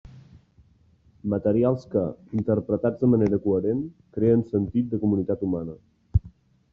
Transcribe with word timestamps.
Materials 1.33 1.83
que, 1.91 2.05
interpretats 2.39 3.03
de 3.05 3.09
manera 3.11 3.39
coherent, 3.43 3.83
creen 4.19 4.41
sentit 4.55 4.89
de 4.95 5.01
comunitat 5.05 5.45
humana. 5.49 5.77